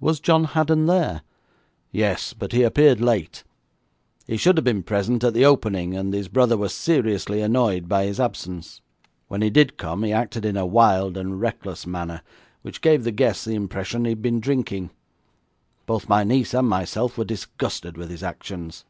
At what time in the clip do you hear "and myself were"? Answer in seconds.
16.54-17.24